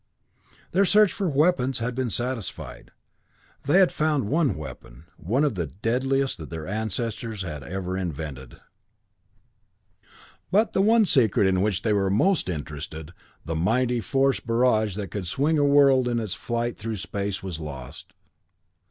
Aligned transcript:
Their 0.71 0.83
search 0.83 1.13
for 1.13 1.29
weapons 1.29 1.77
had 1.77 1.93
been 1.93 2.09
satisfied; 2.09 2.89
they 3.65 3.77
had 3.77 3.91
found 3.91 4.27
one 4.27 4.55
weapon, 4.55 5.03
one 5.15 5.43
of 5.43 5.53
the 5.53 5.67
deadliest 5.67 6.39
that 6.39 6.49
their 6.49 6.65
ancestors 6.67 7.43
had 7.43 7.61
ever 7.61 7.95
invented. 7.95 8.59
But 10.49 10.73
the 10.73 10.81
one 10.81 11.05
secret 11.05 11.45
in 11.45 11.61
which 11.61 11.83
they 11.83 11.93
were 11.93 12.09
most 12.09 12.49
interested, 12.49 13.13
the 13.45 13.53
mighty 13.55 13.99
force 13.99 14.39
barrage 14.39 14.95
that 14.95 15.11
could 15.11 15.27
swing 15.27 15.59
a 15.59 15.63
world 15.63 16.07
in 16.07 16.19
its 16.19 16.33
flight 16.33 16.79
through 16.79 16.95
space, 16.95 17.43
was 17.43 17.59
lost. 17.59 18.13